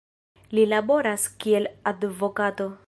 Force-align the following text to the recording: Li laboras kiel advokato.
Li 0.59 0.63
laboras 0.71 1.27
kiel 1.45 1.71
advokato. 1.95 2.71